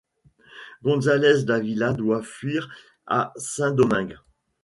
González 0.81 1.43
Dávila 1.45 1.93
doit 1.93 2.23
fuir 2.23 2.69
à 3.05 3.31
Saint-Domingue. 3.35 4.17